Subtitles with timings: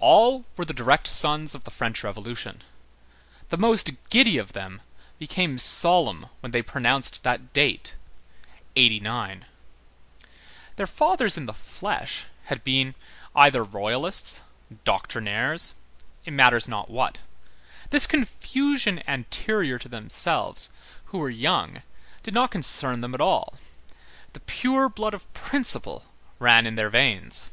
[0.00, 2.60] All were the direct sons of the French Revolution.
[3.50, 4.80] The most giddy of them
[5.16, 7.94] became solemn when they pronounced that date:
[8.74, 9.44] '89.
[10.74, 12.96] Their fathers in the flesh had been,
[13.36, 14.42] either royalists,
[14.82, 15.74] doctrinaires,
[16.24, 17.20] it matters not what;
[17.90, 20.70] this confusion anterior to themselves,
[21.04, 21.82] who were young,
[22.24, 23.54] did not concern them at all;
[24.32, 26.06] the pure blood of principle
[26.40, 27.50] ran in their veins.